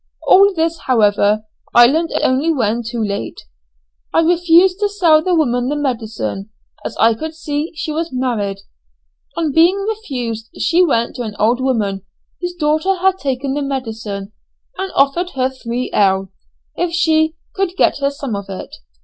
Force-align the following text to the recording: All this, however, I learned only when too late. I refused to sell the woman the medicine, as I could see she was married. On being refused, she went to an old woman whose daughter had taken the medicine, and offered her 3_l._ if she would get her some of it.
All 0.27 0.51
this, 0.55 0.79
however, 0.87 1.45
I 1.75 1.85
learned 1.85 2.11
only 2.23 2.51
when 2.51 2.81
too 2.81 3.03
late. 3.03 3.39
I 4.11 4.21
refused 4.21 4.79
to 4.79 4.89
sell 4.89 5.21
the 5.21 5.35
woman 5.35 5.69
the 5.69 5.75
medicine, 5.75 6.49
as 6.83 6.97
I 6.97 7.13
could 7.13 7.35
see 7.35 7.71
she 7.75 7.91
was 7.91 8.11
married. 8.11 8.61
On 9.37 9.51
being 9.51 9.75
refused, 9.87 10.49
she 10.57 10.83
went 10.83 11.17
to 11.17 11.21
an 11.21 11.35
old 11.37 11.61
woman 11.61 12.01
whose 12.41 12.55
daughter 12.55 12.95
had 12.95 13.19
taken 13.19 13.53
the 13.53 13.61
medicine, 13.61 14.31
and 14.75 14.91
offered 14.95 15.29
her 15.35 15.49
3_l._ 15.49 16.29
if 16.75 16.91
she 16.91 17.35
would 17.59 17.77
get 17.77 17.99
her 17.99 18.09
some 18.09 18.35
of 18.35 18.45
it. 18.49 18.77